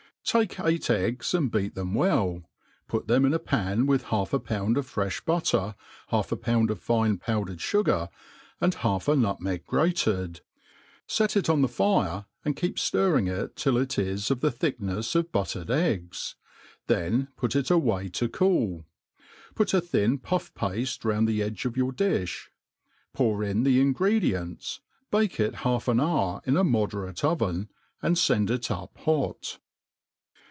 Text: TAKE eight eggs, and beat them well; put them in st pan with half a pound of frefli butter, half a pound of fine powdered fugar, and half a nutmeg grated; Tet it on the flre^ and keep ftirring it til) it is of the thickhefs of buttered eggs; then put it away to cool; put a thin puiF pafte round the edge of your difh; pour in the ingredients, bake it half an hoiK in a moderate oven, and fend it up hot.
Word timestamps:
TAKE 0.23 0.59
eight 0.61 0.89
eggs, 0.89 1.33
and 1.33 1.51
beat 1.51 1.73
them 1.73 1.95
well; 1.95 2.43
put 2.87 3.07
them 3.07 3.25
in 3.25 3.31
st 3.33 3.43
pan 3.43 3.85
with 3.87 4.03
half 4.03 4.31
a 4.33 4.39
pound 4.39 4.77
of 4.77 4.85
frefli 4.87 5.25
butter, 5.25 5.75
half 6.07 6.31
a 6.31 6.37
pound 6.37 6.69
of 6.69 6.79
fine 6.79 7.17
powdered 7.17 7.57
fugar, 7.57 8.07
and 8.61 8.75
half 8.75 9.07
a 9.07 9.15
nutmeg 9.15 9.65
grated; 9.65 10.41
Tet 11.07 11.35
it 11.35 11.49
on 11.49 11.63
the 11.63 11.67
flre^ 11.67 12.27
and 12.45 12.55
keep 12.55 12.75
ftirring 12.77 13.27
it 13.29 13.55
til) 13.57 13.77
it 13.77 13.97
is 13.97 14.29
of 14.29 14.41
the 14.41 14.51
thickhefs 14.51 15.15
of 15.15 15.31
buttered 15.31 15.71
eggs; 15.71 16.35
then 16.85 17.27
put 17.35 17.55
it 17.55 17.71
away 17.71 18.07
to 18.09 18.29
cool; 18.29 18.85
put 19.55 19.73
a 19.73 19.81
thin 19.81 20.19
puiF 20.19 20.53
pafte 20.53 21.03
round 21.03 21.27
the 21.27 21.41
edge 21.41 21.65
of 21.65 21.75
your 21.75 21.91
difh; 21.91 22.47
pour 23.11 23.43
in 23.43 23.63
the 23.63 23.81
ingredients, 23.81 24.81
bake 25.09 25.39
it 25.39 25.55
half 25.65 25.87
an 25.87 25.97
hoiK 25.97 26.45
in 26.47 26.55
a 26.55 26.63
moderate 26.63 27.23
oven, 27.23 27.69
and 28.03 28.17
fend 28.19 28.51
it 28.51 28.69
up 28.69 28.95
hot. 28.99 29.57